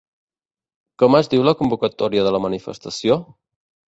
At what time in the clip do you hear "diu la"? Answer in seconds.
1.33-1.53